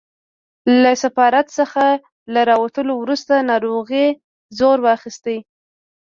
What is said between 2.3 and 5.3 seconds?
له راوتلو وروسته ناروغۍ زور واخیست.